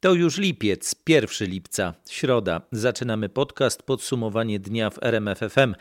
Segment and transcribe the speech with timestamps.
[0.00, 2.60] To już lipiec, 1 lipca, środa.
[2.72, 5.74] Zaczynamy podcast Podsumowanie dnia w RMFFM.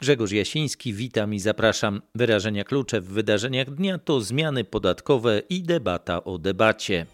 [0.00, 2.02] Grzegorz Jasiński, witam i zapraszam.
[2.14, 7.06] Wyrażenia klucze w wydarzeniach dnia to zmiany podatkowe i debata o debacie.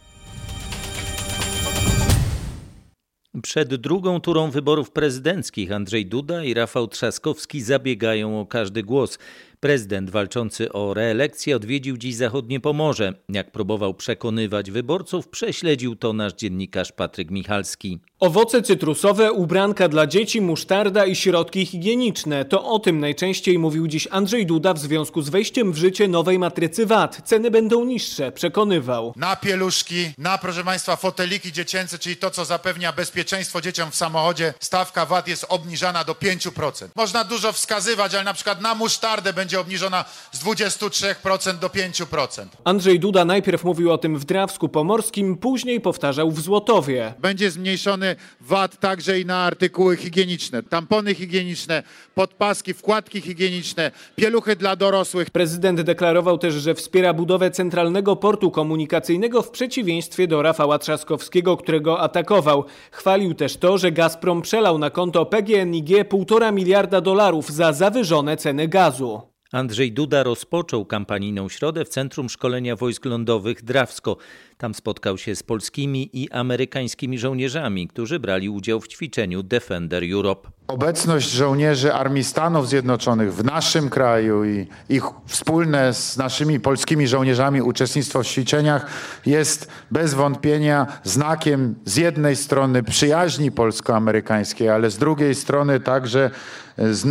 [3.43, 9.19] Przed drugą turą wyborów prezydenckich Andrzej Duda i Rafał Trzaskowski zabiegają o każdy głos.
[9.63, 13.13] Prezydent walczący o reelekcję odwiedził dziś zachodnie Pomorze.
[13.29, 18.01] Jak próbował przekonywać wyborców, prześledził to nasz dziennikarz Patryk Michalski.
[18.21, 22.45] Owoce cytrusowe, ubranka dla dzieci, musztarda i środki higieniczne.
[22.45, 26.39] To o tym najczęściej mówił dziś Andrzej Duda w związku z wejściem w życie nowej
[26.39, 27.21] matrycy VAT.
[27.25, 29.13] Ceny będą niższe, przekonywał.
[29.17, 34.55] Na pieluszki, na proszę Państwa foteliki dziecięce, czyli to, co zapewnia bezpieczeństwo dzieciom w samochodzie,
[34.61, 36.89] stawka VAT jest obniżana do 5%.
[36.97, 42.47] Można dużo wskazywać, ale na przykład na musztardę będzie obniżona z 23% do 5%.
[42.65, 47.15] Andrzej Duda najpierw mówił o tym w Drawsku Pomorskim, później powtarzał w Złotowie.
[47.19, 51.83] Będzie zmniejszony VAT także i na artykuły higieniczne, tampony higieniczne,
[52.15, 55.31] podpaski, wkładki higieniczne, pieluchy dla dorosłych.
[55.31, 62.01] Prezydent deklarował też, że wspiera budowę centralnego portu komunikacyjnego w przeciwieństwie do Rafała Trzaskowskiego, którego
[62.01, 62.65] atakował.
[62.91, 68.69] Chwalił też to, że Gazprom przelał na konto PGNiG 1,5 miliarda dolarów za zawyżone ceny
[68.69, 69.33] gazu.
[69.53, 74.17] Andrzej Duda rozpoczął kampanijną środę w Centrum Szkolenia Wojsk Lądowych Drawsko.
[74.63, 80.49] Tam spotkał się z polskimi i amerykańskimi żołnierzami, którzy brali udział w ćwiczeniu Defender Europe.
[80.69, 87.63] Obecność żołnierzy Armii Stanów Zjednoczonych w naszym kraju i ich wspólne z naszymi polskimi żołnierzami
[87.63, 88.87] uczestnictwo w ćwiczeniach
[89.27, 96.31] jest bez wątpienia znakiem z jednej strony przyjaźni polsko-amerykańskiej, ale z drugiej strony także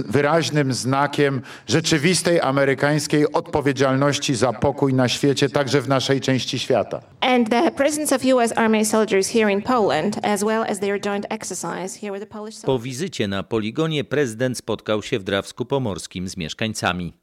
[0.07, 7.01] wyraźnym znakiem rzeczywistej amerykańskiej odpowiedzialności za pokój na świecie, także w naszej części świata.
[7.41, 11.25] And the presence of US Army soldiers here in Poland, as well as their joint
[11.29, 12.65] exercise here with the Polish soldiers.
[12.65, 17.13] Po wizycie na poligonie prezydent spotkał się w Drawsku Pomorskim z mieszkańcami.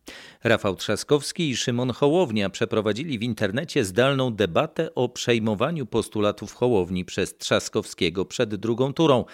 [0.45, 7.37] Rafał Trzaskowski i Szymon Hołownia przeprowadzili w internecie zdalną debatę o przejmowaniu postulatów Hołowni przez
[7.37, 9.25] Trzaskowskiego przed drugą turą.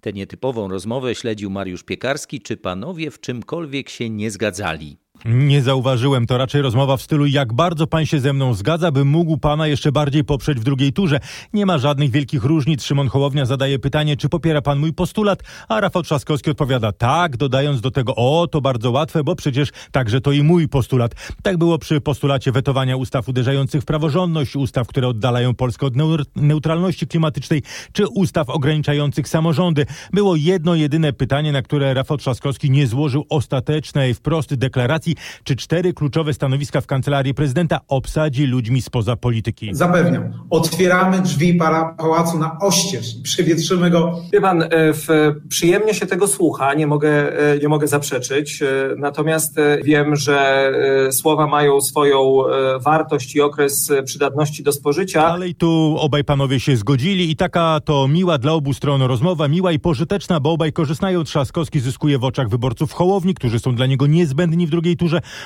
[0.00, 5.01] Tę nietypową rozmowę śledził Mariusz Piekarski, czy panowie w czymkolwiek się nie zgadzali.
[5.24, 6.26] Nie zauważyłem.
[6.26, 9.66] To raczej rozmowa w stylu jak bardzo pan się ze mną zgadza, by mógł pana
[9.66, 11.20] jeszcze bardziej poprzeć w drugiej turze.
[11.52, 12.84] Nie ma żadnych wielkich różnic.
[12.84, 17.80] Szymon Hołownia zadaje pytanie, czy popiera pan mój postulat, a Rafał Trzaskowski odpowiada tak, dodając
[17.80, 21.14] do tego o, to bardzo łatwe, bo przecież także to i mój postulat.
[21.42, 25.94] Tak było przy postulacie wetowania ustaw uderzających w praworządność, ustaw, które oddalają Polskę od
[26.36, 27.62] neutralności klimatycznej,
[27.92, 29.86] czy ustaw ograniczających samorządy.
[30.12, 35.11] Było jedno jedyne pytanie, na które Rafał Trzaskowski nie złożył ostatecznej wprost deklaracji,
[35.44, 39.68] czy cztery kluczowe stanowiska w kancelarii prezydenta obsadzi ludźmi spoza polityki.
[39.72, 44.18] Zapewniam, otwieramy drzwi para pałacu na oścież i przewietrzymy go.
[44.32, 45.06] Wie pan, e, w,
[45.48, 48.66] przyjemnie się tego słucha, nie mogę, e, nie mogę zaprzeczyć, e,
[48.98, 50.72] natomiast wiem, że
[51.12, 52.42] słowa mają swoją
[52.80, 55.26] wartość i okres przydatności do spożycia.
[55.26, 59.48] Ale i tu obaj panowie się zgodzili i taka to miła dla obu stron rozmowa,
[59.48, 61.24] miła i pożyteczna, bo obaj korzystają.
[61.24, 65.01] Trzaskowski zyskuje w oczach wyborców Hołowni, którzy są dla niego niezbędni w drugiej turze,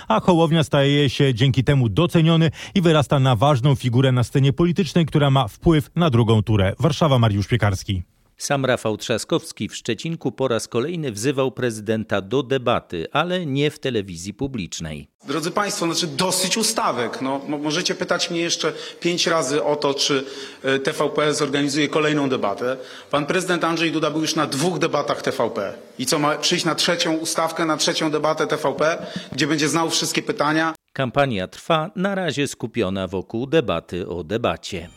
[0.08, 5.06] a Hołownia staje się dzięki temu doceniony i wyrasta na ważną figurę na scenie politycznej,
[5.06, 6.72] która ma wpływ na drugą turę.
[6.78, 8.15] Warszawa, Mariusz Piekarski.
[8.38, 13.78] Sam Rafał Trzaskowski w Szczecinku po raz kolejny wzywał prezydenta do debaty, ale nie w
[13.78, 15.08] telewizji publicznej.
[15.24, 17.22] Drodzy Państwo, znaczy dosyć ustawek.
[17.22, 20.24] No, możecie pytać mnie jeszcze pięć razy o to, czy
[20.62, 22.76] e, TVP zorganizuje kolejną debatę.
[23.10, 25.74] Pan prezydent Andrzej Duda był już na dwóch debatach TVP.
[25.98, 30.22] I co, ma przyjść na trzecią ustawkę, na trzecią debatę TVP, gdzie będzie znał wszystkie
[30.22, 30.74] pytania?
[30.92, 34.88] Kampania trwa, na razie skupiona wokół debaty o debacie.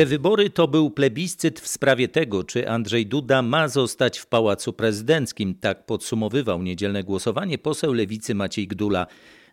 [0.00, 4.72] Te wybory to był plebiscyt w sprawie tego, czy Andrzej Duda ma zostać w Pałacu
[4.72, 5.54] Prezydenckim.
[5.54, 9.06] Tak podsumowywał niedzielne głosowanie poseł lewicy Maciej Gdula.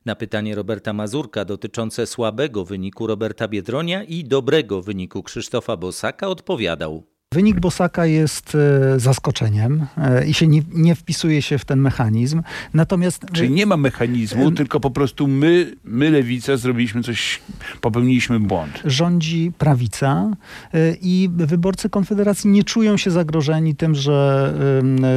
[0.06, 7.17] Na pytanie Roberta Mazurka dotyczące słabego wyniku Roberta Biedronia i dobrego wyniku Krzysztofa Bosaka odpowiadał.
[7.34, 12.42] Wynik Bosaka jest e, zaskoczeniem e, i się nie, nie, wpisuje się w ten mechanizm.
[12.74, 13.26] Natomiast.
[13.34, 17.42] Czyli nie ma mechanizmu, tylko po prostu my, my lewica, zrobiliśmy coś,
[17.82, 18.82] popełniliśmy błąd.
[18.86, 20.32] Rządzi prawica
[20.74, 24.54] e, i wyborcy Konfederacji nie czują się zagrożeni tym, że,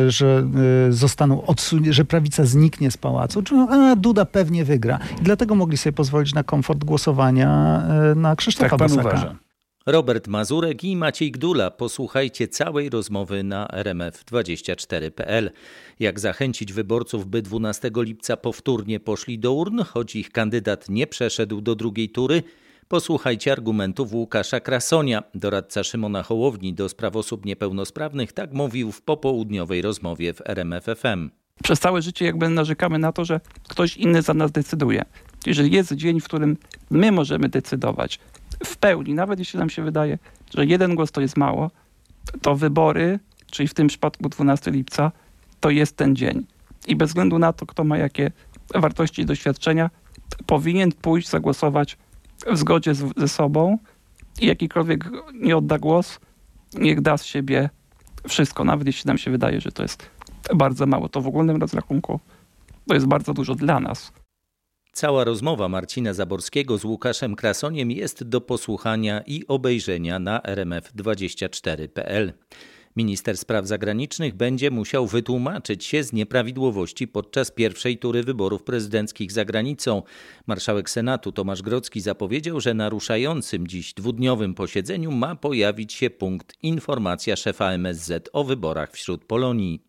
[0.09, 0.47] że
[0.91, 3.43] zostaną odsunięci, że prawica zniknie z pałacu.
[3.71, 4.99] A Duda pewnie wygra.
[5.21, 7.83] I dlatego mogli sobie pozwolić na komfort głosowania
[8.17, 9.09] na Krzysztofa tak pan Bosaka.
[9.09, 9.50] Uważa.
[9.87, 11.71] Robert Mazurek i Maciej Gdula.
[11.71, 15.51] Posłuchajcie całej rozmowy na rmf24.pl.
[16.01, 21.61] Jak zachęcić wyborców, by 12 lipca powtórnie poszli do urn, choć ich kandydat nie przeszedł
[21.61, 22.43] do drugiej tury?
[22.89, 29.83] Posłuchajcie argumentów Łukasza Krasonia, doradca Szymona Hołowni do spraw osób niepełnosprawnych, tak mówił w popołudniowej
[29.83, 31.31] rozmowie w RMFFM.
[31.63, 35.05] Przez całe życie jakby narzekamy na to, że ktoś inny za nas decyduje.
[35.47, 36.57] Jeżeli jest dzień, w którym
[36.91, 38.19] my możemy decydować
[38.65, 40.19] w pełni, nawet jeśli nam się wydaje,
[40.55, 41.71] że jeden głos to jest mało,
[42.43, 43.19] to wybory,
[43.51, 45.13] czyli w tym przypadku 12 lipca,
[45.61, 46.47] to jest ten dzień.
[46.87, 48.31] I bez względu na to, kto ma jakie
[48.75, 49.91] wartości i doświadczenia,
[50.47, 51.99] powinien pójść zagłosować
[52.53, 53.79] w zgodzie z, ze sobą
[54.41, 56.21] i jakikolwiek nie odda głos,
[56.75, 57.71] niech da z siebie
[58.29, 60.11] wszystko, nawet jeśli nam się wydaje, że to jest
[60.55, 61.09] bardzo mało.
[61.09, 62.21] To w ogólnym rozrachunku
[62.89, 64.13] to jest bardzo dużo dla nas.
[64.93, 72.33] Cała rozmowa Marcina Zaborskiego z Łukaszem Krasoniem jest do posłuchania i obejrzenia na rmf24.pl.
[72.97, 79.45] Minister spraw zagranicznych będzie musiał wytłumaczyć się z nieprawidłowości podczas pierwszej tury wyborów prezydenckich za
[79.45, 80.03] granicą.
[80.47, 86.57] Marszałek Senatu Tomasz Grocki zapowiedział, że na ruszającym dziś dwudniowym posiedzeniu ma pojawić się punkt
[86.63, 89.83] informacja szefa MSZ o wyborach wśród Polonii.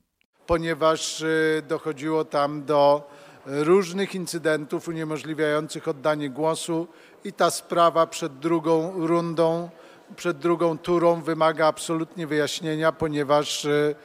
[0.48, 3.10] Ponieważ y, dochodziło tam do
[3.46, 6.88] różnych incydentów uniemożliwiających oddanie głosu
[7.24, 9.70] i ta sprawa przed drugą rundą
[10.16, 13.96] przed drugą turą wymaga absolutnie wyjaśnienia, ponieważ e,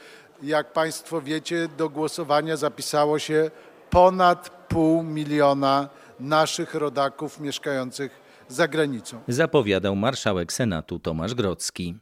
[0.43, 3.51] jak Państwo wiecie, do głosowania zapisało się
[3.91, 5.89] ponad pół miliona
[6.21, 9.21] naszych rodaków mieszkających za granicą.
[9.29, 11.97] Zapowiadał marszałek Senatu Tomasz Grocki.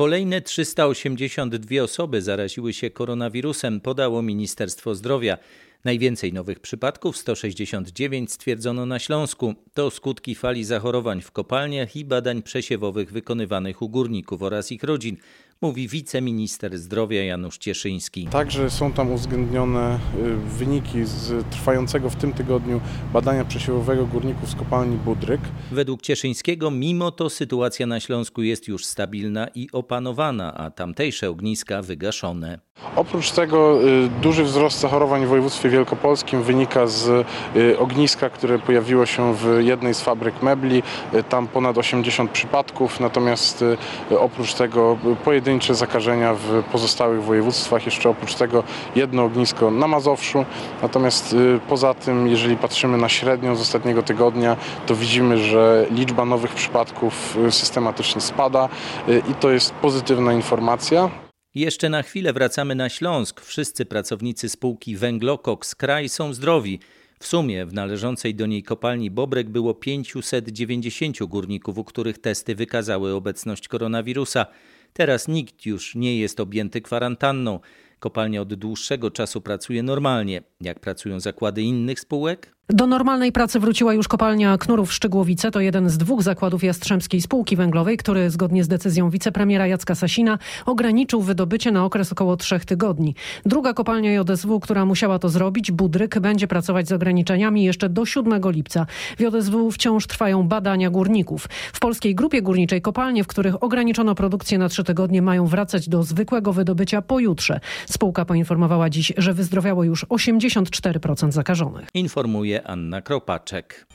[0.00, 5.38] Kolejne 382 osoby zaraziły się koronawirusem, podało Ministerstwo Zdrowia.
[5.84, 9.54] Najwięcej nowych przypadków, 169, stwierdzono na Śląsku.
[9.74, 15.16] To skutki fali zachorowań w kopalniach i badań przesiewowych wykonywanych u górników oraz ich rodzin
[15.62, 18.26] mówi wiceminister zdrowia Janusz Cieszyński.
[18.26, 22.80] Także są tam uwzględnione y, wyniki z trwającego w tym tygodniu
[23.12, 25.40] badania przesiewowego górników z kopalni Budryk.
[25.72, 31.82] Według Cieszyńskiego mimo to sytuacja na Śląsku jest już stabilna i opanowana, a tamtejsze ogniska
[31.82, 32.58] wygaszone.
[32.96, 37.26] Oprócz tego y, duży wzrost zachorowań w województwie wielkopolskim wynika z
[37.56, 40.82] y, ogniska, które pojawiło się w jednej z fabryk mebli.
[41.28, 43.64] Tam ponad 80 przypadków, natomiast
[44.10, 48.64] oprócz tego pojedyncze pojedyncze zakażenia w pozostałych województwach, jeszcze oprócz tego
[48.96, 50.44] jedno ognisko na Mazowszu.
[50.82, 54.56] Natomiast y, poza tym, jeżeli patrzymy na średnią z ostatniego tygodnia,
[54.86, 58.68] to widzimy, że liczba nowych przypadków y, systematycznie spada
[59.08, 61.10] y, i to jest pozytywna informacja.
[61.54, 63.40] Jeszcze na chwilę wracamy na Śląsk.
[63.40, 66.80] Wszyscy pracownicy spółki Węglokoks Kraj są zdrowi.
[67.20, 73.14] W sumie w należącej do niej kopalni Bobrek było 590 górników, u których testy wykazały
[73.14, 74.46] obecność koronawirusa.
[74.92, 77.60] Teraz nikt już nie jest objęty kwarantanną.
[77.98, 80.42] Kopalnia od dłuższego czasu pracuje normalnie.
[80.60, 82.56] Jak pracują zakłady innych spółek?
[82.72, 85.50] Do normalnej pracy wróciła już kopalnia Knurów Szczygłowice.
[85.50, 90.38] To jeden z dwóch zakładów Jastrzębskiej Spółki Węglowej, który zgodnie z decyzją wicepremiera Jacka Sasina
[90.66, 93.14] ograniczył wydobycie na okres około trzech tygodni.
[93.46, 98.40] Druga kopalnia JSW, która musiała to zrobić, Budryk, będzie pracować z ograniczeniami jeszcze do 7
[98.44, 98.86] lipca.
[99.18, 101.48] W JSW wciąż trwają badania górników.
[101.72, 106.02] W polskiej grupie górniczej kopalnie, w których ograniczono produkcję na trzy tygodnie, mają wracać do
[106.02, 107.60] zwykłego wydobycia pojutrze.
[107.86, 111.88] Spółka poinformowała dziś, że wyzdrowiało już 84% zakażonych.
[111.94, 113.86] Informuje Anna Kropaczek.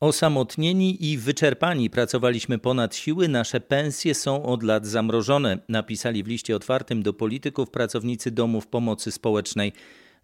[0.00, 6.56] Osamotnieni i wyczerpani pracowaliśmy ponad siły, nasze pensje są od lat zamrożone, napisali w liście
[6.56, 9.72] otwartym do polityków pracownicy domów pomocy społecznej.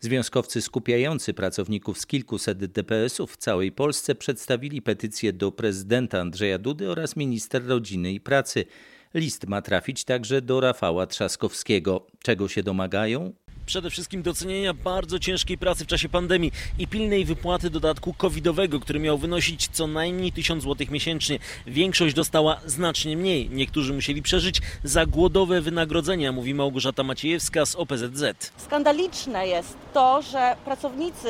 [0.00, 6.90] Związkowcy skupiający pracowników z kilkuset DPS-ów w całej Polsce przedstawili petycję do prezydenta Andrzeja Dudy
[6.90, 8.64] oraz minister rodziny i pracy.
[9.14, 12.06] List ma trafić także do Rafała Trzaskowskiego.
[12.22, 13.32] Czego się domagają?
[13.66, 19.00] Przede wszystkim docenienia bardzo ciężkiej pracy w czasie pandemii i pilnej wypłaty dodatku covidowego, który
[19.00, 21.38] miał wynosić co najmniej 1000 zł miesięcznie.
[21.66, 23.50] Większość dostała znacznie mniej.
[23.50, 28.52] Niektórzy musieli przeżyć za głodowe wynagrodzenia, mówi Małgorzata Maciejewska z OPZZ.
[28.56, 31.28] Skandaliczne jest to, że pracownicy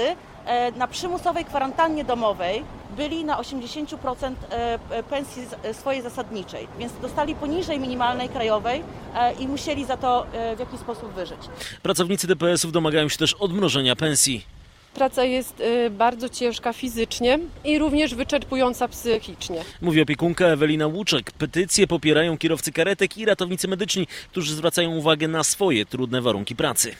[0.77, 2.65] na przymusowej kwarantannie domowej
[2.97, 8.83] byli na 80% e, e, pensji swojej zasadniczej, więc dostali poniżej minimalnej krajowej
[9.15, 11.39] e, i musieli za to w jakiś sposób wyżyć.
[11.83, 14.47] Pracownicy DPS-ów domagają się też odmrożenia pensji.
[14.95, 19.65] Praca jest bardzo ciężka fizycznie i również wyczerpująca psychicznie.
[19.81, 21.33] Mówi opiekunka Ewelina Łuczek.
[21.33, 26.95] Petycje popierają kierowcy karetek i ratownicy medyczni, którzy zwracają uwagę na swoje trudne warunki pracy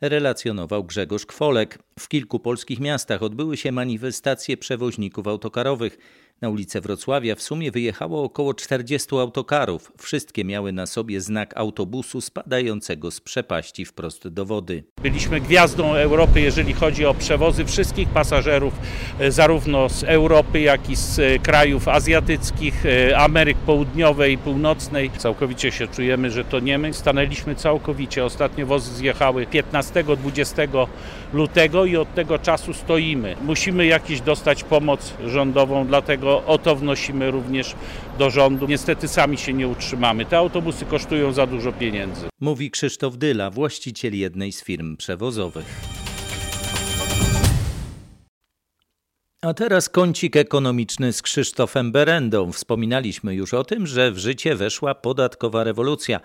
[0.00, 1.78] relacjonował Grzegorz Kwolek.
[1.98, 5.98] W kilku polskich miastach odbyły się manifestacje przewoźników autokarowych.
[6.40, 9.92] Na ulicę Wrocławia w sumie wyjechało około 40 autokarów.
[9.98, 14.84] Wszystkie miały na sobie znak autobusu spadającego z przepaści wprost do wody.
[15.02, 18.74] Byliśmy gwiazdą Europy, jeżeli chodzi o przewozy wszystkich pasażerów,
[19.18, 25.10] e, zarówno z Europy, jak i z e, krajów azjatyckich, e, Ameryk Południowej Północnej.
[25.10, 26.94] Całkowicie się czujemy, że to nie my.
[26.94, 28.24] Stanęliśmy całkowicie.
[28.24, 30.86] Ostatnie wozy zjechały 15-20
[31.32, 33.36] lutego i od tego czasu stoimy.
[33.44, 37.74] Musimy jakiś dostać pomoc rządową, dlatego o to wnosimy również
[38.18, 38.66] do rządu.
[38.66, 40.24] Niestety sami się nie utrzymamy.
[40.24, 42.28] Te autobusy kosztują za dużo pieniędzy.
[42.40, 45.66] Mówi Krzysztof Dyla, właściciel jednej z firm przewozowych.
[49.42, 52.52] A teraz kącik ekonomiczny z Krzysztofem Berendą.
[52.52, 56.20] Wspominaliśmy już o tym, że w życie weszła podatkowa rewolucja.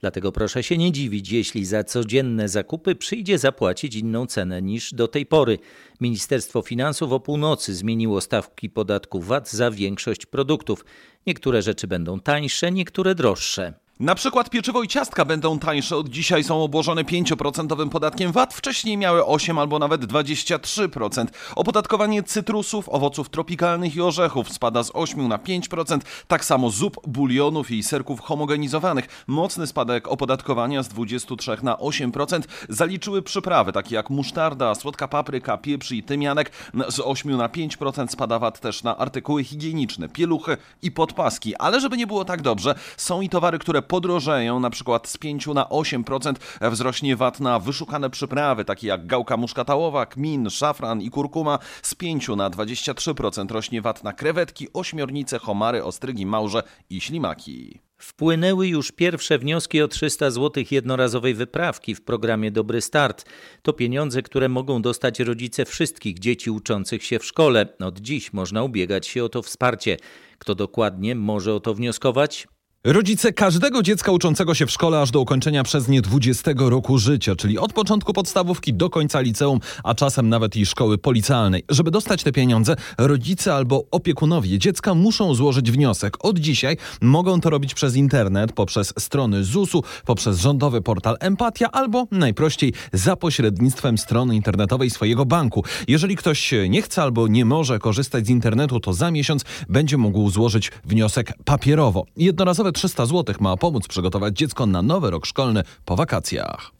[0.00, 5.08] Dlatego proszę się nie dziwić, jeśli za codzienne zakupy przyjdzie zapłacić inną cenę niż do
[5.08, 5.58] tej pory.
[6.00, 10.84] Ministerstwo Finansów o północy zmieniło stawki podatku VAT za większość produktów.
[11.26, 13.85] Niektóre rzeczy będą tańsze, niektóre droższe.
[14.00, 15.96] Na przykład pieczywo i ciastka będą tańsze.
[15.96, 18.54] Od dzisiaj są obłożone 5% podatkiem VAT.
[18.54, 21.26] Wcześniej miały 8 albo nawet 23%.
[21.54, 26.00] Opodatkowanie cytrusów, owoców tropikalnych i orzechów spada z 8 na 5%.
[26.28, 29.24] Tak samo zup, bulionów i serków homogenizowanych.
[29.26, 35.92] Mocny spadek opodatkowania z 23 na 8% zaliczyły przyprawy takie jak musztarda, słodka papryka, pieprz
[35.92, 36.50] i tymianek.
[36.88, 41.56] Z 8 na 5% spada VAT też na artykuły higieniczne, pieluchy i podpaski.
[41.56, 45.46] Ale żeby nie było tak dobrze, są i towary, które podrożeją, na przykład z 5
[45.46, 46.34] na 8%
[46.70, 52.28] wzrośnie VAT na wyszukane przyprawy, takie jak gałka muszkatałowa, kmin, szafran i kurkuma, z 5
[52.28, 57.80] na 23% rośnie VAT na krewetki, ośmiornice, homary, ostrygi, małże i ślimaki.
[57.98, 63.24] Wpłynęły już pierwsze wnioski o 300 zł jednorazowej wyprawki w programie Dobry Start.
[63.62, 67.68] To pieniądze, które mogą dostać rodzice wszystkich dzieci uczących się w szkole.
[67.80, 69.96] Od dziś można ubiegać się o to wsparcie.
[70.38, 72.48] Kto dokładnie może o to wnioskować?
[72.88, 77.36] Rodzice każdego dziecka uczącego się w szkole aż do ukończenia przez nie 20 roku życia,
[77.36, 81.64] czyli od początku podstawówki do końca liceum, a czasem nawet i szkoły policjalnej.
[81.68, 86.16] Żeby dostać te pieniądze, rodzice albo opiekunowie dziecka muszą złożyć wniosek.
[86.20, 92.06] Od dzisiaj mogą to robić przez internet, poprzez strony ZUS-u, poprzez rządowy portal Empatia albo
[92.10, 95.64] najprościej za pośrednictwem strony internetowej swojego banku.
[95.88, 100.30] Jeżeli ktoś nie chce albo nie może korzystać z internetu, to za miesiąc będzie mógł
[100.30, 102.04] złożyć wniosek papierowo.
[102.16, 106.70] Jednorazowe 300 zł ma pomóc przygotować dziecko na nowy rok szkolny po wakacjach.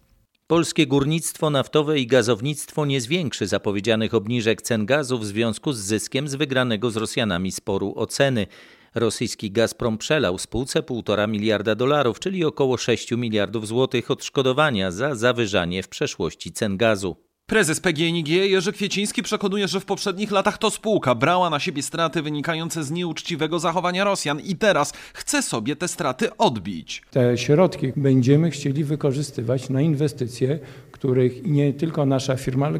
[0.46, 6.28] Polskie górnictwo naftowe i gazownictwo nie zwiększy zapowiedzianych obniżek cen gazu w związku z zyskiem
[6.28, 8.46] z wygranego z Rosjanami sporu o ceny.
[8.94, 15.82] Rosyjski Gazprom przelał spółce 1,5 miliarda dolarów, czyli około 6 miliardów złotych odszkodowania za zawyżanie
[15.82, 17.25] w przeszłości cen gazu.
[17.48, 22.22] Prezes PGNiG Jerzy Kwieciński przekonuje, że w poprzednich latach to spółka brała na siebie straty
[22.22, 27.02] wynikające z nieuczciwego zachowania Rosjan i teraz chce sobie te straty odbić.
[27.10, 30.58] Te środki będziemy chcieli wykorzystywać na inwestycje,
[30.98, 32.78] których nie tylko nasza firma, ale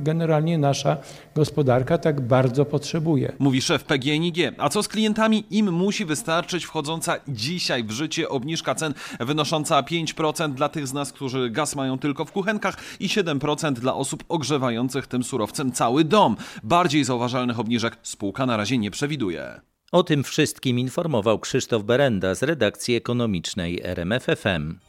[0.00, 0.96] generalnie nasza
[1.34, 3.32] gospodarka tak bardzo potrzebuje.
[3.38, 4.36] Mówi szef PGNiG.
[4.58, 5.44] A co z klientami?
[5.50, 11.12] Im musi wystarczyć wchodząca dzisiaj w życie obniżka cen wynosząca 5% dla tych z nas,
[11.12, 16.36] którzy gaz mają tylko w kuchenkach i 7% dla osób ogrzewających tym surowcem cały dom.
[16.62, 19.60] Bardziej zauważalnych obniżek spółka na razie nie przewiduje.
[19.92, 24.87] O tym wszystkim informował Krzysztof Berenda z redakcji ekonomicznej RMFFM.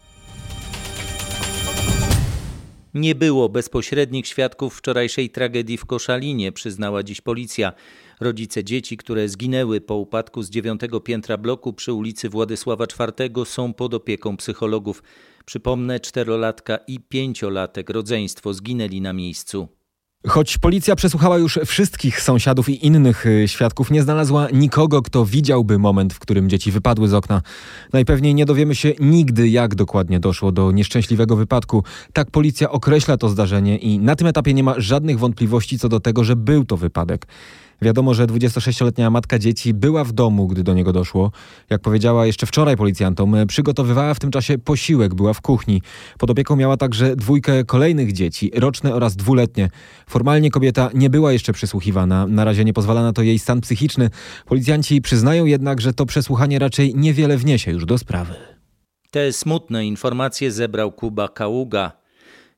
[2.93, 7.74] Nie było bezpośrednich świadków wczorajszej tragedii w Koszalinie, przyznała dziś policja.
[8.19, 13.74] Rodzice dzieci, które zginęły po upadku z dziewiątego piętra bloku przy ulicy Władysława IV są
[13.74, 15.03] pod opieką psychologów.
[15.46, 19.78] Przypomnę, czterolatka i pięciolatek rodzeństwo zginęli na miejscu.
[20.28, 25.80] Choć policja przesłuchała już wszystkich sąsiadów i innych y, świadków, nie znalazła nikogo, kto widziałby
[25.80, 27.42] moment, w którym dzieci wypadły z okna.
[27.94, 31.84] Najpewniej nie dowiemy się nigdy, jak dokładnie doszło do nieszczęśliwego wypadku.
[32.14, 36.00] Tak policja określa to zdarzenie i na tym etapie nie ma żadnych wątpliwości co do
[36.00, 37.28] tego, że był to wypadek.
[37.81, 41.31] Wiadomo, że 26-letnia matka dzieci była w domu, gdy do niego doszło.
[41.69, 45.81] Jak powiedziała jeszcze wczoraj policjantom, przygotowywała w tym czasie posiłek, była w kuchni.
[46.17, 49.69] Pod opieką miała także dwójkę kolejnych dzieci, roczne oraz dwuletnie.
[50.07, 52.27] Formalnie kobieta nie była jeszcze przesłuchiwana.
[52.27, 54.09] Na razie nie pozwala na to jej stan psychiczny.
[54.45, 58.33] Policjanci przyznają jednak, że to przesłuchanie raczej niewiele wniesie już do sprawy.
[59.12, 61.99] Te smutne informacje zebrał Kuba Kaługa.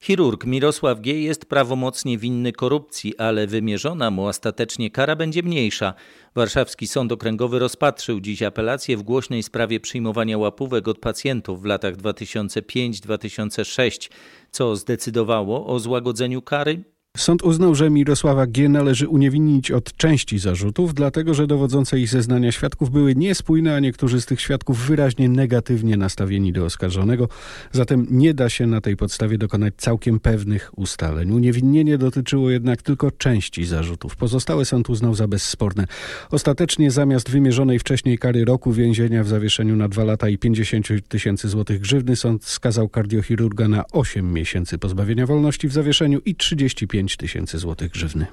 [0.03, 1.21] Chirurg Mirosław G.
[1.21, 5.93] jest prawomocnie winny korupcji, ale wymierzona mu ostatecznie kara będzie mniejsza.
[6.35, 11.95] Warszawski Sąd Okręgowy rozpatrzył dziś apelację w głośnej sprawie przyjmowania łapówek od pacjentów w latach
[11.95, 14.09] 2005-2006,
[14.51, 16.83] co zdecydowało o złagodzeniu kary
[17.17, 18.69] Sąd uznał, że Mirosława G.
[18.69, 24.21] należy uniewinnić od części zarzutów, dlatego że dowodzące ich zeznania świadków były niespójne, a niektórzy
[24.21, 27.29] z tych świadków wyraźnie negatywnie nastawieni do oskarżonego.
[27.71, 31.31] Zatem nie da się na tej podstawie dokonać całkiem pewnych ustaleń.
[31.31, 34.15] Uniewinnienie dotyczyło jednak tylko części zarzutów.
[34.15, 35.87] Pozostałe sąd uznał za bezsporne.
[36.31, 41.49] Ostatecznie zamiast wymierzonej wcześniej kary roku więzienia w zawieszeniu na dwa lata i 50 tysięcy
[41.49, 47.17] złotych grzywny, sąd skazał kardiochirurga na 8 miesięcy pozbawienia wolności w zawieszeniu i 35 5
[47.17, 48.25] tysięcy złotych grzywny.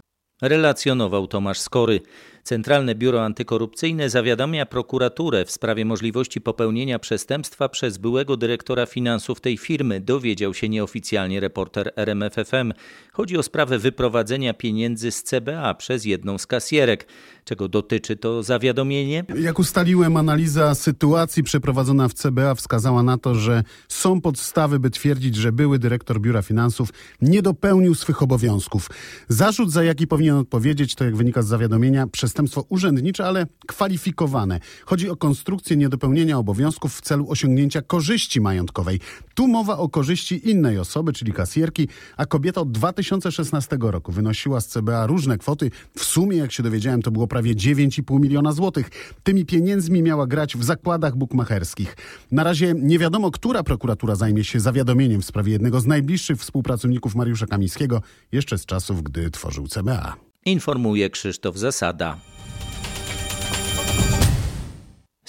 [0.43, 2.01] Relacjonował Tomasz Skory.
[2.43, 9.59] Centralne Biuro Antykorupcyjne zawiadamia prokuraturę w sprawie możliwości popełnienia przestępstwa przez byłego dyrektora finansów tej
[9.59, 12.73] firmy, dowiedział się nieoficjalnie reporter RMFFM.
[13.13, 17.07] Chodzi o sprawę wyprowadzenia pieniędzy z CBA przez jedną z kasjerek.
[17.49, 19.25] Czego dotyczy to zawiadomienie?
[19.41, 25.37] Jak ustaliłem, analiza sytuacji przeprowadzona w CBA wskazała na to, że są podstawy, by twierdzić,
[25.37, 26.89] że były dyrektor Biura Finansów
[27.23, 28.91] nie dopełnił swych obowiązków.
[29.29, 34.61] Zarzut, za jaki powinien odpowiedzieć, to jak wynika z zawiadomienia, przestępstwo urzędnicze, ale kwalifikowane.
[34.85, 39.01] Chodzi o konstrukcję niedopełnienia obowiązków w celu osiągnięcia korzyści majątkowej.
[39.35, 44.69] Tu mowa o korzyści innej osoby, czyli kasjerki, a kobieta od 2016 roku wynosiła z
[44.69, 45.71] CBA różne kwoty.
[45.97, 48.91] W sumie, jak się dowiedziałem, to było prawie 9,5 miliona złotych.
[49.23, 51.97] Tymi pieniędzmi miała grać w zakładach bukmacherskich.
[52.33, 57.15] Na razie nie wiadomo, która prokuratura zajmie się zawiadomieniem w sprawie jednego z najbliższych współpracowników
[57.15, 58.03] Mariusza Kamińskiego,
[58.33, 60.17] jeszcze z czasów, gdy tworzył CBA.
[60.45, 62.19] Informuje Krzysztof Zasada.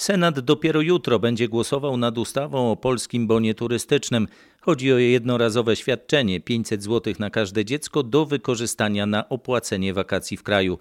[0.00, 4.28] Senat dopiero jutro będzie głosował nad ustawą o polskim bonie turystycznym.
[4.60, 10.42] Chodzi o jednorazowe świadczenie 500 zł na każde dziecko do wykorzystania na opłacenie wakacji w
[10.42, 10.78] kraju.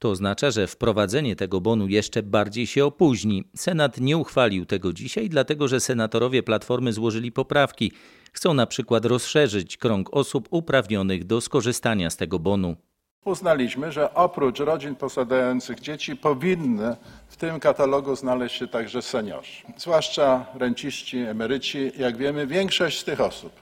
[0.00, 3.44] To oznacza, że wprowadzenie tego bonu jeszcze bardziej się opóźni.
[3.56, 7.92] Senat nie uchwalił tego dzisiaj, dlatego że senatorowie Platformy złożyli poprawki.
[8.32, 12.76] Chcą na przykład rozszerzyć krąg osób uprawnionych do skorzystania z tego bonu.
[13.24, 16.96] Uznaliśmy, że oprócz rodzin posiadających dzieci powinny
[17.28, 21.92] w tym katalogu znaleźć się także seniorzy, zwłaszcza renciści, emeryci.
[21.98, 23.52] Jak wiemy, większość z tych osób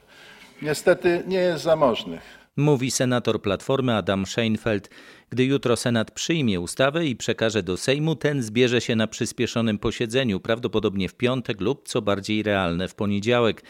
[0.62, 2.38] niestety nie jest zamożnych.
[2.56, 4.90] Mówi senator Platformy Adam Scheinfeld.
[5.30, 10.40] Gdy jutro Senat przyjmie ustawę i przekaże do Sejmu, ten zbierze się na przyspieszonym posiedzeniu,
[10.40, 13.62] prawdopodobnie w piątek lub co bardziej realne w poniedziałek.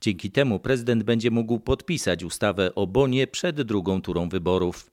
[0.00, 4.90] Dzięki temu prezydent będzie mógł podpisać ustawę o bonie przed drugą turą wyborów.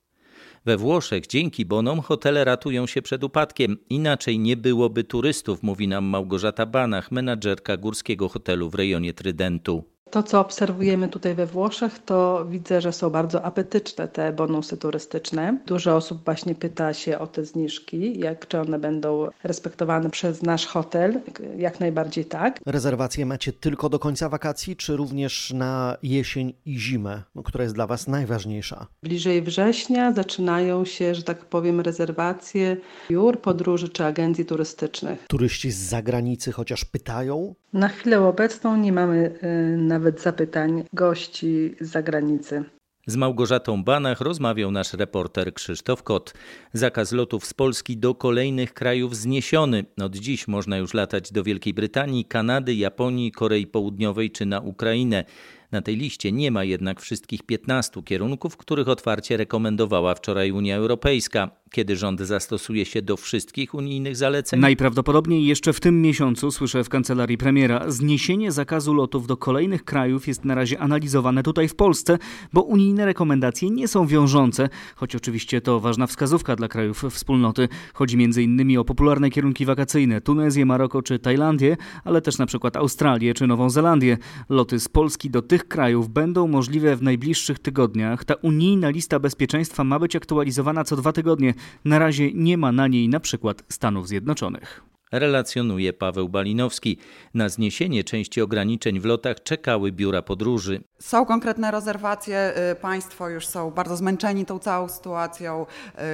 [0.66, 3.78] We Włoszech dzięki bonom hotele ratują się przed upadkiem.
[3.90, 9.93] Inaczej nie byłoby turystów, mówi nam Małgorzata Banach, menadżerka górskiego hotelu w rejonie Trydentu.
[10.14, 15.58] To, co obserwujemy tutaj we Włoszech, to widzę, że są bardzo apetyczne te bonusy turystyczne.
[15.66, 20.66] Dużo osób właśnie pyta się o te zniżki, jak czy one będą respektowane przez nasz
[20.66, 21.22] hotel.
[21.58, 22.60] Jak najbardziej tak.
[22.66, 27.88] Rezerwacje macie tylko do końca wakacji, czy również na jesień i zimę, która jest dla
[27.88, 28.88] Was najważniejsza?
[29.04, 32.78] Bliżej września zaczynają się, że tak powiem, rezerwacje
[33.10, 35.26] biur, podróży czy agencji turystycznych.
[35.28, 37.56] Turyści z zagranicy chociaż pytają?
[37.74, 42.64] Na chwilę obecną nie mamy y, nawet zapytań gości z zagranicy.
[43.08, 46.34] Z Małgorzatą Banach rozmawiał nasz reporter Krzysztof Kot.
[46.74, 49.86] Zakaz lotów z Polski do kolejnych krajów zniesiony.
[50.02, 55.24] Od dziś można już latać do Wielkiej Brytanii, Kanady, Japonii, Korei Południowej czy na Ukrainę.
[55.72, 61.50] Na tej liście nie ma jednak wszystkich 15 kierunków, których otwarcie rekomendowała wczoraj Unia Europejska.
[61.74, 64.60] Kiedy rząd zastosuje się do wszystkich unijnych zaleceń?
[64.60, 70.28] Najprawdopodobniej jeszcze w tym miesiącu, słyszę w kancelarii premiera, zniesienie zakazu lotów do kolejnych krajów
[70.28, 72.18] jest na razie analizowane tutaj w Polsce,
[72.54, 77.70] bo unijne rekomendacje nie są wiążące, choć oczywiście to ważna wskazówka dla krajów wspólnoty.
[77.94, 78.78] Chodzi m.in.
[78.78, 83.70] o popularne kierunki wakacyjne Tunezję, Maroko czy Tajlandię, ale też na przykład Australię czy Nową
[83.70, 84.18] Zelandię.
[84.50, 88.26] Loty z Polski do tych krajów będą możliwe w najbliższych tygodniach.
[88.26, 91.54] Ta unijna lista bezpieczeństwa ma być aktualizowana co dwa tygodnie.
[91.86, 96.98] Na razie nie ma na niej na przykład Stanów Zjednoczonych relacjonuje Paweł Balinowski.
[97.34, 100.84] Na zniesienie części ograniczeń w lotach czekały biura podróży.
[101.00, 105.66] Są konkretne rezerwacje, y, państwo już są bardzo zmęczeni tą całą sytuacją,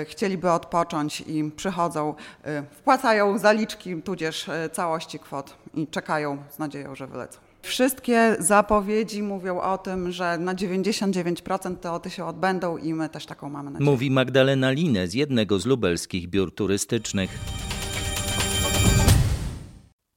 [0.02, 2.16] y, chcieliby odpocząć i przychodzą,
[2.48, 7.49] y, wpłacają zaliczki, tudzież całości kwot i czekają z nadzieją, że wylecą.
[7.62, 13.26] Wszystkie zapowiedzi mówią o tym, że na 99% te loty się odbędą i my też
[13.26, 13.92] taką mamy nadzieję.
[13.92, 17.30] Mówi Magdalena Line z jednego z lubelskich biur turystycznych.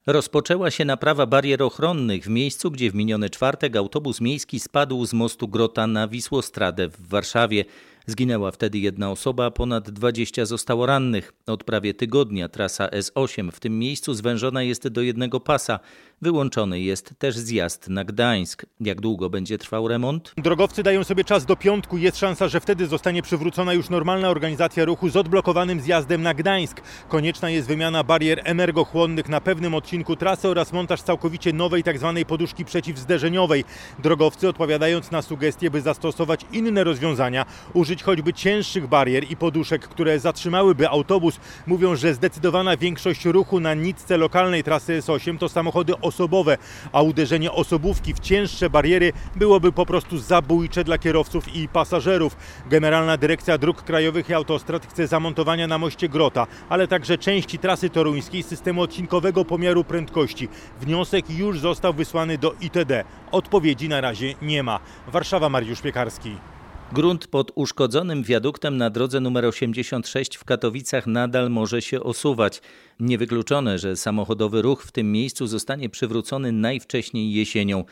[0.06, 5.12] Rozpoczęła się naprawa barier ochronnych w miejscu, gdzie w miniony czwartek autobus miejski spadł z
[5.12, 7.64] mostu Grota na Wisłostradę w Warszawie.
[8.06, 11.32] Zginęła wtedy jedna osoba, ponad 20 zostało rannych.
[11.46, 15.80] Od prawie tygodnia trasa S8 w tym miejscu zwężona jest do jednego pasa.
[16.22, 18.66] Wyłączony jest też zjazd na Gdańsk.
[18.80, 20.34] Jak długo będzie trwał remont?
[20.36, 21.98] Drogowcy dają sobie czas do piątku.
[21.98, 26.80] Jest szansa, że wtedy zostanie przywrócona już normalna organizacja ruchu z odblokowanym zjazdem na Gdańsk.
[27.08, 32.14] Konieczna jest wymiana barier energochłonnych na pewnym odcinku trasy oraz montaż całkowicie nowej tzw.
[32.16, 33.64] Tak poduszki przeciwzderzeniowej.
[33.98, 40.18] Drogowcy odpowiadając na sugestie, by zastosować inne rozwiązania, użyć choćby cięższych barier i poduszek, które
[40.20, 46.58] zatrzymałyby autobus, mówią, że zdecydowana większość ruchu na nitce lokalnej trasy S8 to samochody osobowe,
[46.92, 52.36] a uderzenie osobówki w cięższe bariery byłoby po prostu zabójcze dla kierowców i pasażerów.
[52.66, 57.90] Generalna Dyrekcja Dróg Krajowych i Autostrad chce zamontowania na moście Grota, ale także części trasy
[57.90, 60.48] toruńskiej systemu odcinkowego pomiaru prędkości.
[60.80, 63.04] Wniosek już został wysłany do ITD.
[63.30, 64.80] Odpowiedzi na razie nie ma.
[65.08, 66.51] Warszawa, Mariusz Piekarski.
[66.94, 72.62] Grunt pod uszkodzonym wiaduktem na drodze nr 86 w Katowicach nadal może się osuwać.
[73.00, 77.84] Niewykluczone, że samochodowy ruch w tym miejscu zostanie przywrócony najwcześniej jesienią.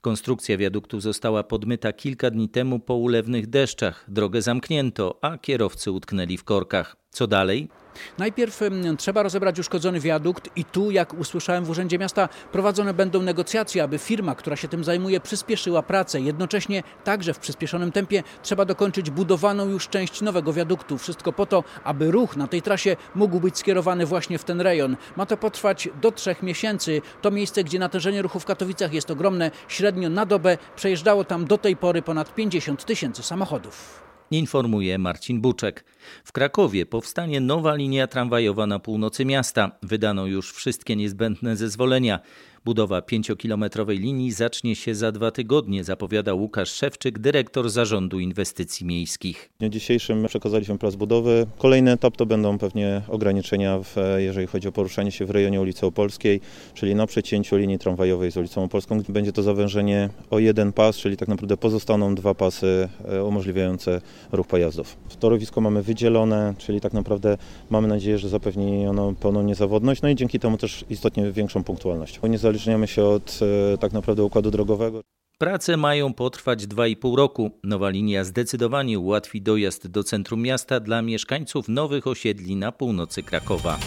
[0.00, 4.04] Konstrukcja wiaduktu została podmyta kilka dni temu po ulewnych deszczach.
[4.08, 6.96] Drogę zamknięto, a kierowcy utknęli w korkach.
[7.10, 7.68] Co dalej?
[8.18, 8.60] Najpierw
[8.98, 13.98] trzeba rozebrać uszkodzony wiadukt i tu, jak usłyszałem w Urzędzie Miasta, prowadzone będą negocjacje, aby
[13.98, 16.20] firma, która się tym zajmuje, przyspieszyła pracę.
[16.20, 20.98] Jednocześnie także w przyspieszonym tempie trzeba dokończyć budowaną już część nowego wiaduktu.
[20.98, 24.96] Wszystko po to, aby ruch na tej trasie mógł być skierowany właśnie w ten rejon.
[25.16, 27.02] Ma to potrwać do trzech miesięcy.
[27.22, 29.50] To miejsce, gdzie natężenie ruchu w Katowicach jest ogromne.
[29.68, 35.84] Średnio na dobę przejeżdżało tam do tej pory ponad 50 tysięcy samochodów informuje Marcin Buczek.
[36.24, 39.70] W Krakowie powstanie nowa linia tramwajowa na północy miasta.
[39.82, 42.20] Wydano już wszystkie niezbędne zezwolenia.
[42.66, 49.50] Budowa pięciokilometrowej linii zacznie się za dwa tygodnie, zapowiada Łukasz Szewczyk, dyrektor Zarządu Inwestycji Miejskich.
[49.56, 51.46] W dniu dzisiejszym przekazaliśmy plac budowy.
[51.58, 55.86] Kolejny etap to będą pewnie ograniczenia, w, jeżeli chodzi o poruszanie się w rejonie ulicy
[55.86, 56.40] Opolskiej,
[56.74, 59.02] czyli na przecięciu linii tramwajowej z ulicą Opolską.
[59.08, 64.00] Będzie to zawężenie o jeden pas, czyli tak naprawdę pozostaną dwa pasy e, umożliwiające
[64.32, 64.96] ruch pojazdów.
[65.20, 67.38] Torowisko mamy wydzielone, czyli tak naprawdę
[67.70, 72.20] mamy nadzieję, że zapewni ono pełną niezawodność, no i dzięki temu też istotnie większą punktualność.
[72.28, 73.40] Niezależnie uzależniamy się od
[73.74, 75.00] e, tak naprawdę układu drogowego.
[75.38, 77.50] Prace mają potrwać 2,5 roku.
[77.64, 83.78] Nowa linia zdecydowanie ułatwi dojazd do centrum miasta dla mieszkańców nowych osiedli na północy Krakowa.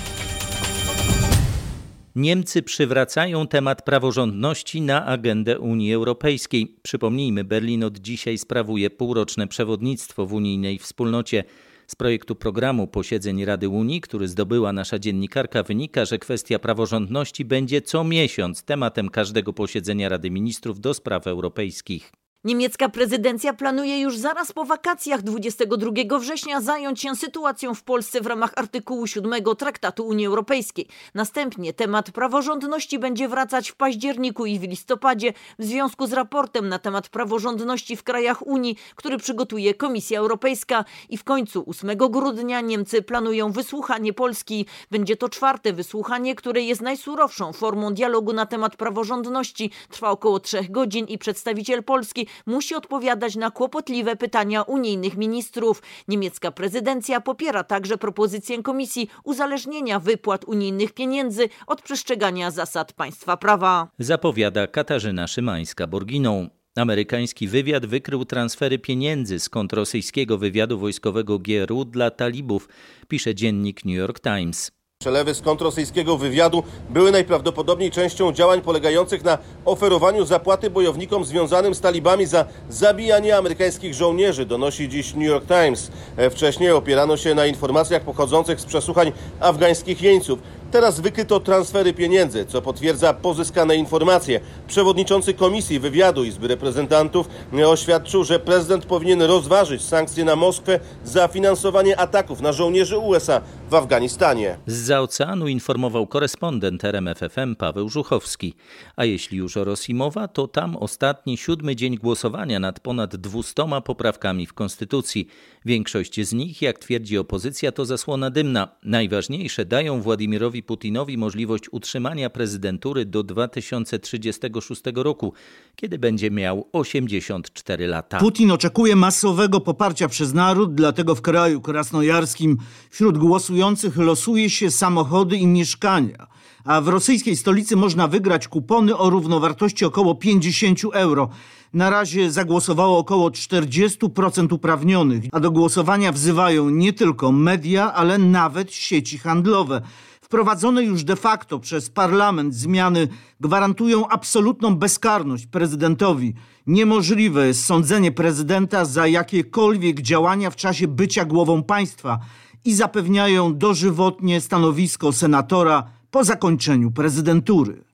[2.15, 6.75] Niemcy przywracają temat praworządności na agendę Unii Europejskiej.
[6.81, 11.43] Przypomnijmy, Berlin od dzisiaj sprawuje półroczne przewodnictwo w unijnej wspólnocie.
[11.91, 17.81] Z projektu programu posiedzeń Rady Unii, który zdobyła nasza dziennikarka, wynika, że kwestia praworządności będzie
[17.81, 22.11] co miesiąc tematem każdego posiedzenia Rady Ministrów do spraw europejskich.
[22.43, 28.27] Niemiecka prezydencja planuje już zaraz po wakacjach 22 września zająć się sytuacją w Polsce w
[28.27, 30.87] ramach artykułu 7 Traktatu Unii Europejskiej.
[31.13, 36.79] Następnie temat praworządności będzie wracać w październiku i w listopadzie w związku z raportem na
[36.79, 40.85] temat praworządności w krajach Unii, który przygotuje Komisja Europejska.
[41.09, 44.65] I w końcu 8 grudnia Niemcy planują wysłuchanie Polski.
[44.91, 49.71] Będzie to czwarte wysłuchanie, które jest najsurowszą formą dialogu na temat praworządności.
[49.89, 55.81] Trwa około trzech godzin i przedstawiciel Polski musi odpowiadać na kłopotliwe pytania unijnych ministrów.
[56.07, 63.87] Niemiecka prezydencja popiera także propozycję komisji uzależnienia wypłat unijnych pieniędzy od przestrzegania zasad państwa prawa.
[63.99, 66.49] Zapowiada Katarzyna Szymańska-Borginą.
[66.77, 72.69] Amerykański wywiad wykrył transfery pieniędzy z kont rosyjskiego wywiadu wojskowego GRU dla talibów,
[73.07, 74.78] pisze dziennik New York Times.
[75.03, 81.75] Przelewy z kont rosyjskiego wywiadu były najprawdopodobniej częścią działań polegających na oferowaniu zapłaty bojownikom związanym
[81.75, 85.91] z talibami za zabijanie amerykańskich żołnierzy, donosi dziś New York Times.
[86.17, 90.39] E, wcześniej opierano się na informacjach pochodzących z przesłuchań afgańskich jeńców.
[90.71, 94.39] Teraz wykryto transfery pieniędzy, co potwierdza pozyskane informacje.
[94.67, 97.29] Przewodniczący Komisji Wywiadu Izby Reprezentantów
[97.65, 103.75] oświadczył, że prezydent powinien rozważyć sankcje na Moskwę za finansowanie ataków na żołnierzy USA w
[103.75, 104.57] Afganistanie.
[104.67, 108.53] Z oceanu informował korespondent RMFFM Paweł Żuchowski.
[108.95, 113.81] A jeśli już o Rosji mowa, to tam ostatni siódmy dzień głosowania nad ponad dwustoma
[113.81, 115.27] poprawkami w Konstytucji.
[115.65, 118.67] Większość z nich, jak twierdzi opozycja, to zasłona dymna.
[118.83, 125.33] Najważniejsze dają Władimirowi Putinowi możliwość utrzymania prezydentury do 2036 roku,
[125.75, 128.17] kiedy będzie miał 84 lata.
[128.17, 132.57] Putin oczekuje masowego poparcia przez naród, dlatego w kraju krasnojarskim
[132.89, 136.27] wśród głosujących losuje się samochody i mieszkania.
[136.65, 141.29] A w rosyjskiej stolicy można wygrać kupony o równowartości około 50 euro.
[141.73, 148.73] Na razie zagłosowało około 40% uprawnionych, a do głosowania wzywają nie tylko media, ale nawet
[148.73, 149.81] sieci handlowe.
[150.29, 153.07] Wprowadzone już de facto przez parlament zmiany
[153.39, 156.33] gwarantują absolutną bezkarność prezydentowi.
[156.67, 162.19] Niemożliwe jest sądzenie prezydenta za jakiekolwiek działania w czasie bycia głową państwa
[162.65, 167.88] i zapewniają dożywotnie stanowisko senatora po zakończeniu prezydentury.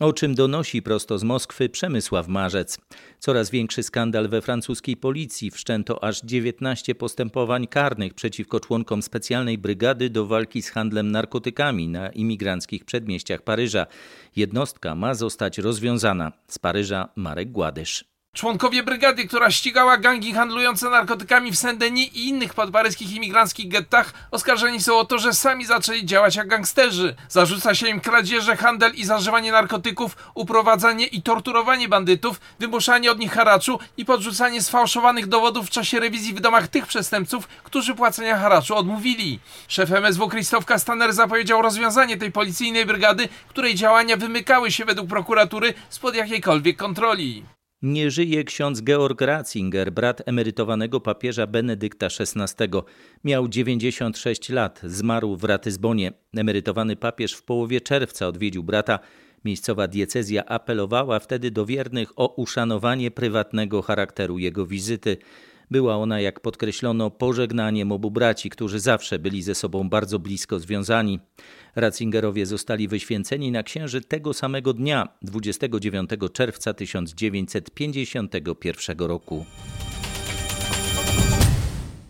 [0.00, 2.78] O czym donosi prosto z Moskwy Przemysław Marzec.
[3.18, 5.50] Coraz większy skandal we francuskiej policji.
[5.50, 12.08] Wszczęto aż 19 postępowań karnych przeciwko członkom specjalnej brygady do walki z handlem narkotykami na
[12.08, 13.86] imigranckich przedmieściach Paryża.
[14.36, 16.32] Jednostka ma zostać rozwiązana.
[16.48, 18.13] Z Paryża Marek Gładysz.
[18.34, 24.82] Członkowie brygady, która ścigała gangi handlujące narkotykami w Saint-Denis i innych podparyskich imigranckich gettach, oskarżeni
[24.82, 27.16] są o to, że sami zaczęli działać jak gangsterzy.
[27.28, 33.32] Zarzuca się im kradzieże, handel i zażywanie narkotyków, uprowadzanie i torturowanie bandytów, wymuszanie od nich
[33.32, 38.76] haraczu i podrzucanie sfałszowanych dowodów w czasie rewizji w domach tych przestępców, którzy płacenia haraczu
[38.76, 39.40] odmówili.
[39.68, 45.74] Szef MSW Krzysztof Kastaner zapowiedział rozwiązanie tej policyjnej brygady, której działania wymykały się według prokuratury
[45.90, 47.53] spod jakiejkolwiek kontroli.
[47.84, 52.64] Nie żyje ksiądz Georg Ratzinger, brat emerytowanego papieża Benedykta XVI.
[53.24, 56.12] Miał 96 lat, zmarł w Ratyzbonie.
[56.36, 58.98] Emerytowany papież w połowie czerwca odwiedził brata.
[59.44, 65.16] Miejscowa diecezja apelowała wtedy do wiernych o uszanowanie prywatnego charakteru jego wizyty.
[65.74, 71.20] Była ona, jak podkreślono, pożegnaniem obu braci, którzy zawsze byli ze sobą bardzo blisko związani.
[71.74, 79.44] Ratzingerowie zostali wyświęceni na księży tego samego dnia, 29 czerwca 1951 roku.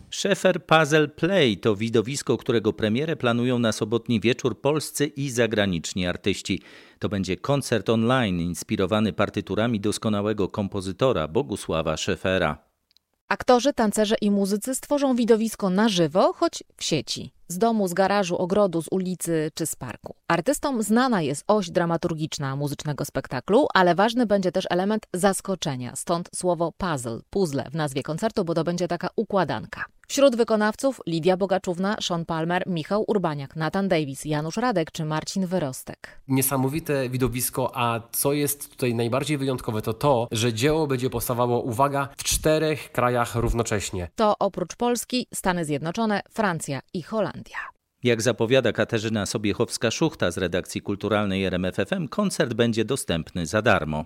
[0.09, 6.61] Szefer Puzzle Play to widowisko, którego premierę planują na sobotni wieczór polscy i zagraniczni artyści.
[6.99, 12.64] To będzie koncert online inspirowany partyturami doskonałego kompozytora Bogusława Szefera.
[13.29, 17.31] Aktorzy, tancerze i muzycy stworzą widowisko na żywo, choć w sieci.
[17.47, 20.15] Z domu, z garażu, ogrodu, z ulicy czy z parku.
[20.27, 26.71] Artystom znana jest oś dramaturgiczna muzycznego spektaklu, ale ważny będzie też element zaskoczenia, stąd słowo
[26.77, 29.85] puzzle, puzzle w nazwie koncertu, bo to będzie taka układanka.
[30.07, 36.19] Wśród wykonawców Lidia Bogaczówna, Sean Palmer, Michał Urbaniak, Nathan Davis, Janusz Radek czy Marcin Wyrostek.
[36.27, 42.09] Niesamowite widowisko, a co jest tutaj najbardziej wyjątkowe to to, że dzieło będzie powstawało, uwaga,
[42.17, 44.07] w czterech krajach równocześnie.
[44.15, 47.57] To oprócz Polski, Stany Zjednoczone, Francja i Holandia.
[48.03, 54.05] Jak zapowiada Katarzyna Sobiechowska-Szuchta z redakcji kulturalnej RMFFM, koncert będzie dostępny za darmo.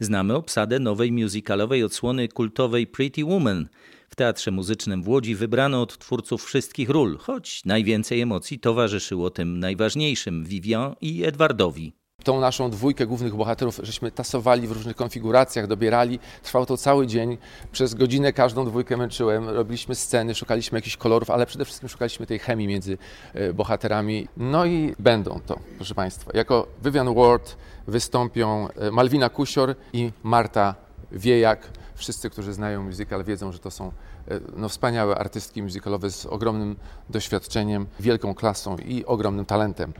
[0.00, 3.68] Znamy obsadę nowej musicalowej odsłony kultowej Pretty Woman.
[4.12, 9.60] W Teatrze Muzycznym w Łodzi wybrano od twórców wszystkich ról, choć najwięcej emocji towarzyszyło tym
[9.60, 11.92] najważniejszym Vivian i Edwardowi.
[12.24, 16.18] Tą naszą dwójkę głównych bohaterów żeśmy tasowali w różnych konfiguracjach, dobierali.
[16.42, 17.38] Trwało to cały dzień.
[17.72, 19.48] Przez godzinę każdą dwójkę męczyłem.
[19.48, 22.98] Robiliśmy sceny, szukaliśmy jakichś kolorów, ale przede wszystkim szukaliśmy tej chemii między
[23.34, 24.28] e, bohaterami.
[24.36, 26.30] No i będą to, proszę Państwa.
[26.34, 30.74] Jako Vivian Ward wystąpią e, Malwina Kusior i Marta
[31.12, 31.79] Wiejak.
[32.00, 33.92] Wszyscy, którzy znają musical, wiedzą, że to są
[34.28, 36.76] e, no, wspaniałe artystki musicalowe z ogromnym
[37.10, 39.92] doświadczeniem, wielką klasą i ogromnym talentem.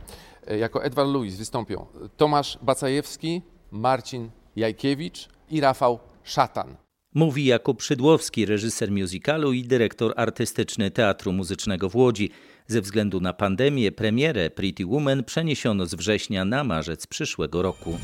[0.47, 1.87] E, jako Edward Louis wystąpią
[2.17, 6.77] Tomasz Bacajewski, Marcin Jajkiewicz i Rafał Szatan.
[7.15, 12.31] Mówi Jakub Szydłowski, reżyser musicalu i dyrektor artystyczny Teatru Muzycznego w Łodzi.
[12.67, 17.99] Ze względu na pandemię premierę Pretty Woman przeniesiono z września na marzec przyszłego roku.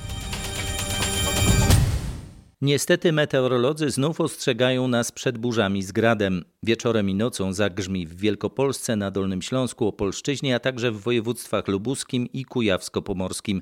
[2.60, 6.44] Niestety meteorolodzy znów ostrzegają nas przed burzami z gradem.
[6.62, 12.26] Wieczorem i nocą zagrzmi w Wielkopolsce, na Dolnym Śląsku, Opolszczyźnie, a także w województwach lubuskim
[12.32, 13.60] i kujawsko-pomorskim.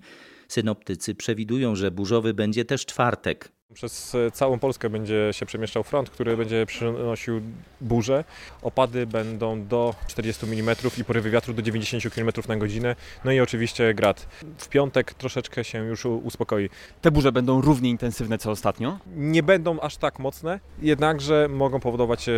[0.49, 3.53] Synoptycy przewidują, że burzowy będzie też czwartek.
[3.75, 7.41] Przez całą Polskę będzie się przemieszczał front, który będzie przynosił
[7.81, 8.25] burze.
[8.63, 12.97] Opady będą do 40 mm i porywy wiatru do 90 km na godzinę.
[13.25, 14.27] No i oczywiście grad.
[14.59, 16.71] W piątek troszeczkę się już uspokoi.
[17.03, 18.99] Te burze będą równie intensywne co ostatnio?
[19.17, 22.33] Nie będą aż tak mocne, jednakże mogą powodować e,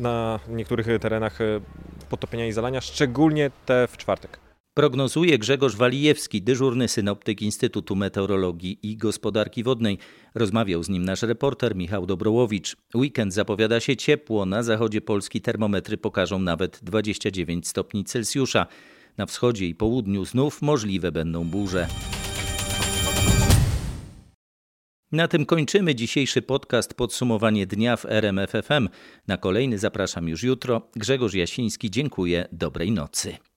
[0.00, 1.44] na niektórych terenach e,
[2.10, 4.45] podtopienia i zalania, szczególnie te w czwartek.
[4.76, 9.98] Prognozuje Grzegorz Walijewski, dyżurny synoptyk Instytutu Meteorologii i Gospodarki Wodnej.
[10.34, 12.76] Rozmawiał z nim nasz reporter Michał Dobrołowicz.
[12.94, 14.46] Weekend zapowiada się ciepło.
[14.46, 18.66] Na zachodzie Polski termometry pokażą nawet 29 stopni Celsjusza.
[19.16, 21.88] Na wschodzie i południu znów możliwe będą burze.
[25.12, 28.88] Na tym kończymy dzisiejszy podcast Podsumowanie dnia w RMFFM.
[29.26, 30.90] Na kolejny zapraszam już jutro.
[30.96, 32.48] Grzegorz Jasiński, dziękuję.
[32.52, 33.36] Dobrej nocy.